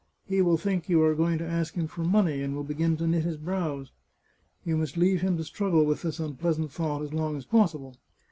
[0.25, 3.05] He will think you are going to ask him for money, and will begin to
[3.05, 3.91] knit his brows.
[4.65, 7.95] You must leave him to struggle with this unpleasant thought as long as possible.